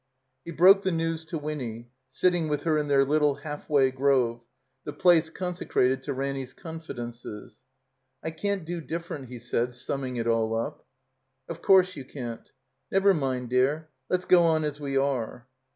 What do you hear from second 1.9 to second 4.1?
sitting with her in their little halfway